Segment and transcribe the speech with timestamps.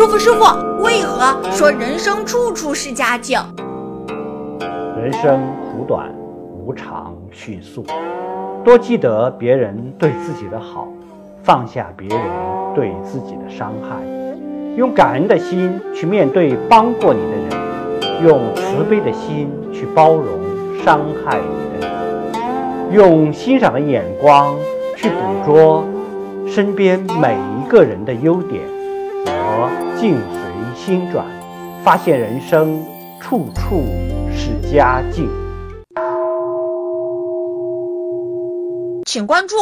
[0.00, 3.38] 师傅，师傅，为何说人生处处是佳境？
[4.96, 6.10] 人生苦短，
[6.64, 7.84] 无常迅速，
[8.64, 10.88] 多记得别人对自己的好，
[11.42, 12.18] 放下别人
[12.74, 13.98] 对自己的伤害，
[14.74, 20.40] 用感恩的心去面对帮过你的人，用慈悲的心去包容
[20.82, 24.56] 伤害你的人，用欣赏的眼光
[24.96, 25.84] 去捕捉
[26.46, 28.62] 身边每一个人的优点。
[29.98, 31.26] 境随心转，
[31.84, 32.82] 发现人生
[33.20, 33.84] 处处
[34.32, 35.28] 是佳境。
[39.06, 39.56] 请关注